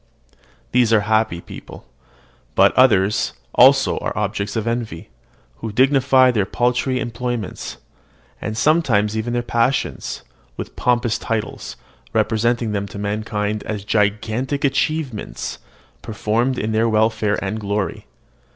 These 0.71 0.91
are 0.93 0.97
certainly 1.01 1.15
happy 1.15 1.39
beings; 1.41 1.83
but 2.55 2.73
others 2.75 3.33
also 3.53 3.99
are 3.99 4.17
objects 4.17 4.55
of 4.55 4.65
envy, 4.65 5.09
who 5.57 5.71
dignify 5.71 6.31
their 6.31 6.47
paltry 6.47 6.99
employments, 6.99 7.77
and 8.41 8.57
sometimes 8.57 9.15
even 9.15 9.33
their 9.33 9.43
passions, 9.43 10.23
with 10.57 10.75
pompous 10.75 11.19
titles, 11.19 11.77
representing 12.13 12.71
them 12.71 12.87
to 12.87 12.97
mankind 12.97 13.61
as 13.67 13.83
gigantic 13.85 14.65
achievements 14.65 15.59
performed 16.01 16.55
for 16.55 16.65
their 16.65 16.89
welfare 16.89 17.37
and 17.43 17.59
glory. 17.59 18.07